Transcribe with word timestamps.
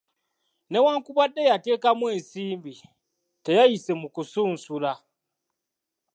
Newankubadde 0.71 1.41
yateekamu 1.51 2.05
ensimbi, 2.15 2.73
teyayise 3.43 3.91
mu 4.01 4.07
kusunsula. 4.15 4.91